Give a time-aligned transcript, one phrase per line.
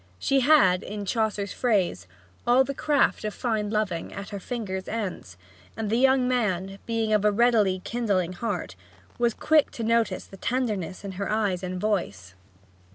[0.17, 2.07] She had, in Chaucer's phrase,
[2.47, 5.37] 'all the craft of fine loving' at her fingers' ends,
[5.77, 8.75] and the young man, being of a readily kindling heart,
[9.19, 12.33] was quick to notice the tenderness in her eyes and voice.